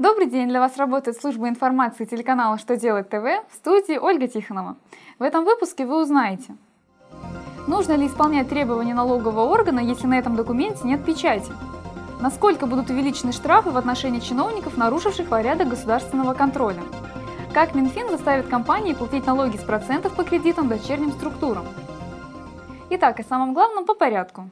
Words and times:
Добрый 0.00 0.28
день! 0.28 0.46
Для 0.46 0.60
вас 0.60 0.76
работает 0.76 1.20
служба 1.20 1.48
информации 1.48 2.04
телеканала 2.04 2.56
«Что 2.56 2.76
делать 2.76 3.08
ТВ» 3.08 3.24
в 3.50 3.52
студии 3.52 3.98
Ольга 3.98 4.28
Тихонова. 4.28 4.76
В 5.18 5.24
этом 5.24 5.44
выпуске 5.44 5.86
вы 5.86 6.00
узнаете, 6.00 6.54
нужно 7.66 7.94
ли 7.94 8.06
исполнять 8.06 8.48
требования 8.48 8.94
налогового 8.94 9.52
органа, 9.52 9.80
если 9.80 10.06
на 10.06 10.16
этом 10.16 10.36
документе 10.36 10.82
нет 10.84 11.04
печати, 11.04 11.50
насколько 12.20 12.66
будут 12.66 12.90
увеличены 12.90 13.32
штрафы 13.32 13.70
в 13.70 13.76
отношении 13.76 14.20
чиновников, 14.20 14.76
нарушивших 14.76 15.28
порядок 15.28 15.70
государственного 15.70 16.32
контроля, 16.32 16.82
как 17.52 17.74
Минфин 17.74 18.08
заставит 18.08 18.46
компании 18.46 18.94
платить 18.94 19.26
налоги 19.26 19.56
с 19.56 19.64
процентов 19.64 20.14
по 20.14 20.22
кредитам 20.22 20.68
дочерним 20.68 21.10
структурам. 21.10 21.66
Итак, 22.90 23.18
о 23.18 23.24
самом 23.24 23.52
главном 23.52 23.84
по 23.84 23.94
порядку. 23.94 24.48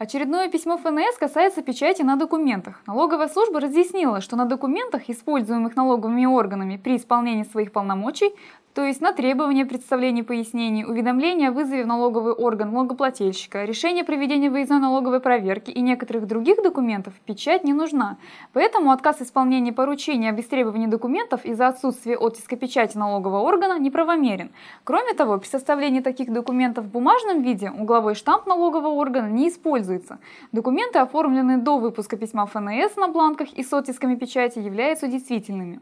Очередное 0.00 0.48
письмо 0.48 0.78
ФНС 0.78 1.18
касается 1.18 1.60
печати 1.60 2.00
на 2.00 2.16
документах. 2.16 2.80
Налоговая 2.86 3.28
служба 3.28 3.60
разъяснила, 3.60 4.22
что 4.22 4.34
на 4.34 4.46
документах, 4.46 5.10
используемых 5.10 5.76
налоговыми 5.76 6.24
органами 6.24 6.80
при 6.82 6.96
исполнении 6.96 7.42
своих 7.42 7.70
полномочий, 7.70 8.32
то 8.72 8.84
есть 8.84 9.00
на 9.00 9.12
требование 9.12 9.66
представления 9.66 10.22
пояснений, 10.22 10.84
уведомления 10.84 11.48
о 11.48 11.52
вызове 11.52 11.82
в 11.82 11.88
налоговый 11.88 12.32
орган 12.32 12.70
налогоплательщика, 12.72 13.64
решение 13.64 14.04
проведения 14.04 14.48
выездной 14.48 14.78
налоговой 14.78 15.18
проверки 15.18 15.72
и 15.72 15.80
некоторых 15.80 16.28
других 16.28 16.62
документов 16.62 17.14
печать 17.26 17.64
не 17.64 17.72
нужна. 17.72 18.16
Поэтому 18.52 18.92
отказ 18.92 19.22
исполнения 19.22 19.72
поручения 19.72 20.30
об 20.30 20.38
истребовании 20.38 20.86
документов 20.86 21.44
из-за 21.44 21.66
отсутствия 21.66 22.16
оттиска 22.16 22.54
печати 22.54 22.96
налогового 22.96 23.40
органа 23.40 23.76
неправомерен. 23.76 24.50
Кроме 24.84 25.14
того, 25.14 25.38
при 25.38 25.48
составлении 25.48 26.00
таких 26.00 26.32
документов 26.32 26.84
в 26.84 26.90
бумажном 26.90 27.42
виде 27.42 27.72
угловой 27.72 28.14
штамп 28.14 28.46
налогового 28.46 28.94
органа 28.94 29.28
не 29.28 29.48
используется. 29.48 30.20
Документы, 30.52 31.00
оформленные 31.00 31.56
до 31.56 31.78
выпуска 31.78 32.16
письма 32.16 32.46
ФНС 32.46 32.94
на 32.96 33.08
бланках 33.08 33.52
и 33.52 33.64
с 33.64 33.72
оттисками 33.72 34.14
печати, 34.14 34.60
являются 34.60 35.08
действительными. 35.08 35.80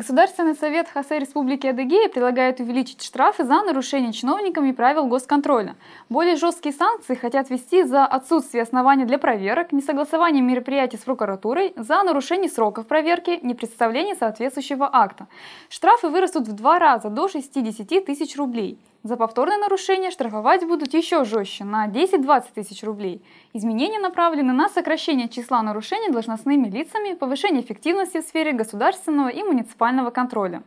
Государственный 0.00 0.54
совет 0.54 0.88
Хосе 0.88 1.18
Республики 1.18 1.66
Адыгея 1.66 2.08
предлагает 2.08 2.58
увеличить 2.58 3.02
штрафы 3.02 3.44
за 3.44 3.60
нарушение 3.60 4.14
чиновниками 4.14 4.72
правил 4.72 5.04
госконтроля. 5.04 5.76
Более 6.08 6.36
жесткие 6.36 6.74
санкции 6.74 7.14
хотят 7.14 7.50
ввести 7.50 7.82
за 7.82 8.06
отсутствие 8.06 8.62
оснований 8.62 9.04
для 9.04 9.18
проверок, 9.18 9.72
несогласование 9.72 10.42
мероприятий 10.42 10.96
с 10.96 11.00
прокуратурой, 11.00 11.74
за 11.76 12.02
нарушение 12.02 12.48
сроков 12.48 12.86
проверки, 12.86 13.40
непредставление 13.42 14.14
соответствующего 14.14 14.88
акта. 14.90 15.26
Штрафы 15.68 16.08
вырастут 16.08 16.48
в 16.48 16.52
два 16.54 16.78
раза 16.78 17.10
до 17.10 17.28
60 17.28 18.02
тысяч 18.06 18.38
рублей. 18.38 18.78
За 19.02 19.16
повторное 19.16 19.56
нарушение 19.56 20.10
штрафовать 20.10 20.66
будут 20.66 20.92
еще 20.92 21.24
жестче, 21.24 21.64
на 21.64 21.88
10-20 21.88 22.44
тысяч 22.54 22.82
рублей. 22.82 23.24
Изменения 23.54 23.98
направлены 23.98 24.52
на 24.52 24.68
сокращение 24.68 25.30
числа 25.30 25.62
нарушений 25.62 26.10
должностными 26.10 26.68
лицами, 26.68 27.14
повышение 27.14 27.62
эффективности 27.62 28.20
в 28.20 28.24
сфере 28.24 28.52
государственного 28.52 29.28
и 29.28 29.42
муниципального 29.42 30.10
контроля. 30.10 30.62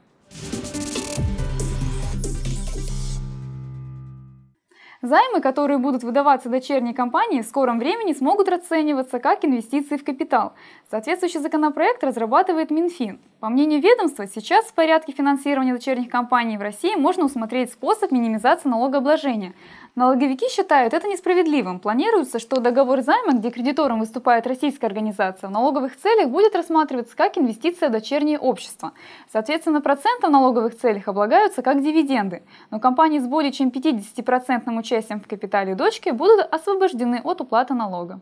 Займы, 5.04 5.42
которые 5.42 5.78
будут 5.78 6.04
выдаваться 6.04 6.50
дочерней 6.50 6.94
компании, 6.94 7.42
в 7.42 7.46
скором 7.46 7.78
времени 7.78 8.14
смогут 8.14 8.48
расцениваться 8.48 9.20
как 9.20 9.46
инвестиции 9.46 9.98
в 9.98 10.04
капитал. 10.04 10.54
Соответствующий 10.90 11.42
законопроект 11.42 12.04
разрабатывает 12.04 12.72
Минфин. 12.72 13.20
По 13.44 13.50
мнению 13.50 13.82
ведомства, 13.82 14.26
сейчас 14.26 14.68
в 14.68 14.74
порядке 14.74 15.12
финансирования 15.12 15.74
дочерних 15.74 16.08
компаний 16.08 16.58
в 16.58 16.62
России 16.62 16.96
можно 16.96 17.26
усмотреть 17.26 17.74
способ 17.74 18.10
минимизации 18.10 18.70
налогообложения. 18.70 19.54
Налоговики 19.96 20.48
считают 20.50 20.94
это 20.94 21.10
несправедливым. 21.10 21.82
Планируется, 21.82 22.40
что 22.40 22.62
договор 22.62 23.02
займа, 23.02 23.34
где 23.34 23.50
кредитором 23.50 24.00
выступает 24.00 24.48
российская 24.48 24.88
организация, 24.88 25.50
в 25.50 25.52
налоговых 25.52 25.98
целях 25.98 26.30
будет 26.30 26.56
рассматриваться 26.56 27.18
как 27.18 27.38
инвестиция 27.38 27.90
в 27.90 27.92
дочернее 27.92 28.40
общество. 28.40 28.94
Соответственно, 29.30 29.82
проценты 29.82 30.28
в 30.28 30.32
налоговых 30.32 30.78
целях 30.78 31.10
облагаются 31.10 31.62
как 31.62 31.84
дивиденды. 31.84 32.44
Но 32.72 32.80
компании 32.80 33.20
с 33.20 33.28
более 33.28 33.52
чем 33.52 33.72
50% 33.72 34.80
участием 34.80 35.20
в 35.20 35.28
капитале 35.28 35.76
дочки 35.76 36.12
будут 36.12 36.48
освобождены 36.50 37.20
от 37.22 37.42
уплаты 37.42 37.74
налога. 37.74 38.22